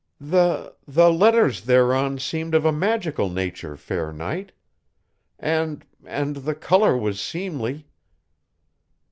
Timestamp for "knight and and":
4.11-6.37